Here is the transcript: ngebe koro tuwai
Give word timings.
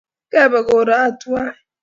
ngebe 0.29 0.59
koro 0.67 0.95
tuwai 1.19 1.55